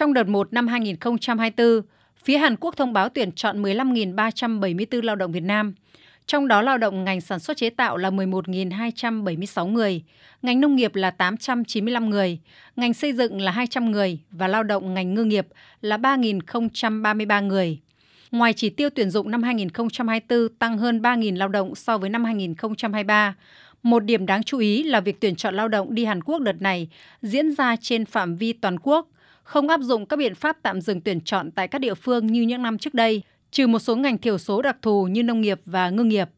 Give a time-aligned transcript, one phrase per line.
[0.00, 1.82] Trong đợt 1 năm 2024,
[2.24, 5.74] phía Hàn Quốc thông báo tuyển chọn 15.374 lao động Việt Nam,
[6.26, 10.02] trong đó lao động ngành sản xuất chế tạo là 11.276 người,
[10.42, 12.38] ngành nông nghiệp là 895 người,
[12.76, 15.46] ngành xây dựng là 200 người và lao động ngành ngư nghiệp
[15.80, 17.78] là 3.033 người.
[18.30, 22.24] Ngoài chỉ tiêu tuyển dụng năm 2024 tăng hơn 3.000 lao động so với năm
[22.24, 23.34] 2023,
[23.82, 26.62] một điểm đáng chú ý là việc tuyển chọn lao động đi Hàn Quốc đợt
[26.62, 26.88] này
[27.22, 29.08] diễn ra trên phạm vi toàn quốc,
[29.50, 32.42] không áp dụng các biện pháp tạm dừng tuyển chọn tại các địa phương như
[32.42, 35.60] những năm trước đây, trừ một số ngành thiểu số đặc thù như nông nghiệp
[35.64, 36.28] và ngư nghiệp.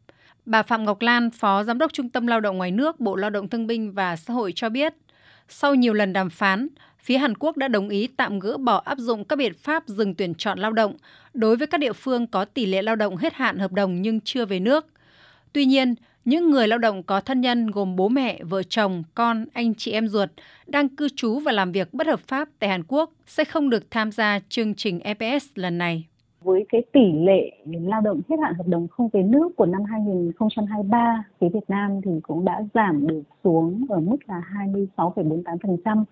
[0.47, 3.31] Bà Phạm Ngọc Lan, Phó Giám đốc Trung tâm Lao động Ngoài nước Bộ Lao
[3.31, 4.95] động Thương binh và Xã hội cho biết,
[5.49, 8.99] sau nhiều lần đàm phán, phía Hàn Quốc đã đồng ý tạm gỡ bỏ áp
[8.99, 10.97] dụng các biện pháp dừng tuyển chọn lao động
[11.35, 14.21] đối với các địa phương có tỷ lệ lao động hết hạn hợp đồng nhưng
[14.21, 14.87] chưa về nước.
[15.53, 15.95] Tuy nhiên,
[16.25, 19.93] những người lao động có thân nhân gồm bố mẹ, vợ chồng, con, anh chị
[19.93, 20.29] em ruột
[20.67, 23.91] đang cư trú và làm việc bất hợp pháp tại Hàn Quốc sẽ không được
[23.91, 26.07] tham gia chương trình EPS lần này.
[26.45, 29.85] Với cái tỷ lệ lao động hết hạn hợp đồng không về nước của năm
[29.85, 34.43] 2023, phía Việt Nam thì cũng đã giảm được xuống ở mức là
[34.97, 36.05] 26,48%,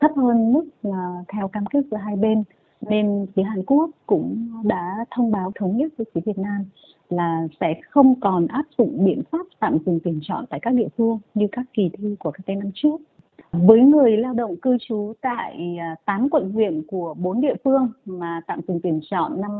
[0.00, 2.44] thấp hơn mức à, theo cam kết giữa hai bên.
[2.80, 6.64] Nên phía Hàn Quốc cũng đã thông báo thống nhất với phía Việt Nam
[7.08, 10.88] là sẽ không còn áp dụng biện pháp tạm dừng tuyển chọn tại các địa
[10.96, 12.96] phương như các kỳ thi của các năm trước.
[13.52, 17.88] Với người lao động cư trú tại à, 8 quận huyện của 4 địa phương
[18.04, 19.50] mà tạm dừng tuyển chọn năm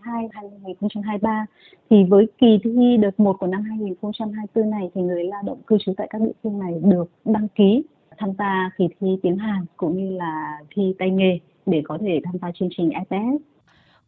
[0.00, 1.44] 2022-2023
[1.90, 5.76] thì với kỳ thi đợt 1 của năm 2024 này thì người lao động cư
[5.78, 7.82] trú tại các địa phương này được đăng ký
[8.18, 12.20] tham gia kỳ thi tiếng Hàn cũng như là thi tay nghề để có thể
[12.24, 13.42] tham gia chương trình IPS.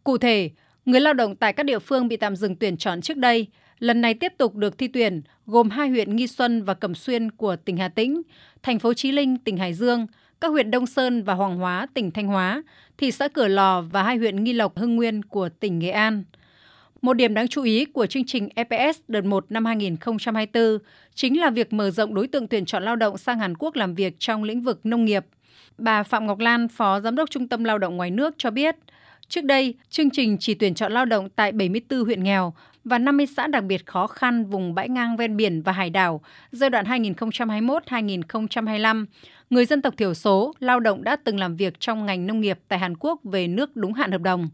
[0.05, 0.51] Cụ thể,
[0.85, 4.01] người lao động tại các địa phương bị tạm dừng tuyển chọn trước đây lần
[4.01, 7.57] này tiếp tục được thi tuyển gồm hai huyện Nghi Xuân và Cẩm Xuyên của
[7.57, 8.23] tỉnh Hà Tĩnh,
[8.63, 10.07] thành phố Chí Linh, tỉnh Hải Dương,
[10.41, 12.63] các huyện Đông Sơn và Hoàng Hóa, tỉnh Thanh Hóa,
[12.99, 16.25] thị xã Cửa Lò và hai huyện Nghi Lộc, Hưng Nguyên của tỉnh Nghệ An.
[17.03, 20.79] Một điểm đáng chú ý của chương trình EPS đợt 1 năm 2024
[21.15, 23.95] chính là việc mở rộng đối tượng tuyển chọn lao động sang Hàn Quốc làm
[23.95, 25.27] việc trong lĩnh vực nông nghiệp.
[25.79, 28.77] Bà Phạm Ngọc Lan, Phó Giám đốc Trung tâm Lao động Ngoài nước cho biết,
[29.29, 32.55] trước đây, chương trình chỉ tuyển chọn lao động tại 74 huyện nghèo
[32.85, 36.21] và 50 xã đặc biệt khó khăn vùng bãi ngang ven biển và hải đảo
[36.53, 39.07] giai đoạn 2021-2025,
[39.51, 42.59] người dân tộc thiểu số, lao động đã từng làm việc trong ngành nông nghiệp
[42.69, 44.49] tại Hàn Quốc về nước đúng hạn hợp đồng.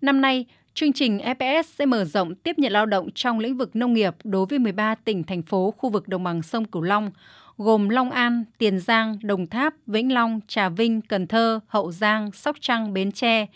[0.00, 0.44] Năm nay,
[0.74, 4.14] chương trình EPS sẽ mở rộng tiếp nhận lao động trong lĩnh vực nông nghiệp
[4.24, 7.10] đối với 13 tỉnh, thành phố khu vực đồng bằng sông Cửu Long,
[7.58, 12.32] gồm Long An, Tiền Giang, Đồng Tháp, Vĩnh Long, Trà Vinh, Cần Thơ, Hậu Giang,
[12.32, 13.46] Sóc Trăng, Bến Tre,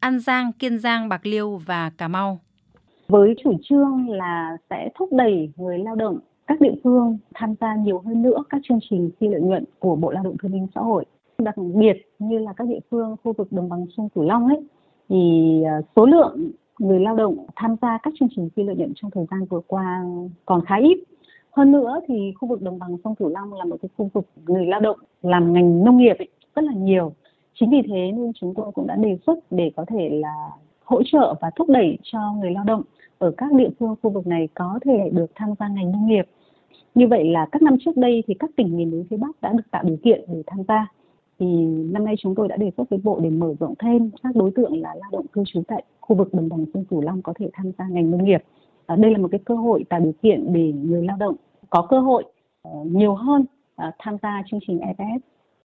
[0.00, 2.38] An Giang, Kiên Giang, Bạc Liêu và Cà Mau
[3.08, 7.76] với chủ trương là sẽ thúc đẩy người lao động các địa phương tham gia
[7.76, 10.66] nhiều hơn nữa các chương trình phi lợi nhuận của Bộ Lao động Thương binh
[10.74, 11.04] Xã hội.
[11.38, 14.66] Đặc biệt như là các địa phương khu vực đồng bằng sông Cửu Long ấy
[15.08, 18.92] thì à, số lượng người lao động tham gia các chương trình phi lợi nhuận
[18.96, 20.04] trong thời gian vừa qua
[20.46, 21.04] còn khá ít.
[21.50, 24.26] Hơn nữa thì khu vực đồng bằng sông Cửu Long là một cái khu vực
[24.46, 27.12] người lao động làm ngành nông nghiệp ấy, rất là nhiều.
[27.60, 30.50] Chính vì thế nên chúng tôi cũng đã đề xuất để có thể là
[30.84, 32.82] hỗ trợ và thúc đẩy cho người lao động
[33.18, 36.26] ở các địa phương khu vực này có thể được tham gia ngành nông nghiệp.
[36.94, 39.52] Như vậy là các năm trước đây thì các tỉnh miền núi phía Bắc đã
[39.52, 40.86] được tạo điều kiện để tham gia.
[41.38, 44.36] Thì năm nay chúng tôi đã đề xuất với Bộ để mở rộng thêm các
[44.36, 47.22] đối tượng là lao động cư trú tại khu vực đồng bằng sông Cửu Long
[47.22, 48.42] có thể tham gia ngành nông nghiệp.
[48.86, 51.34] À, đây là một cái cơ hội tạo điều kiện để người lao động
[51.70, 52.24] có cơ hội
[52.68, 53.44] uh, nhiều hơn
[53.88, 55.24] uh, tham gia chương trình EPS